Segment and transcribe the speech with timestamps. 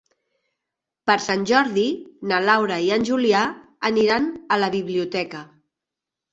[1.09, 1.83] Per Sant Jordi
[2.33, 3.45] na Laura i en Julià
[3.93, 5.47] aniran a la biblioteca.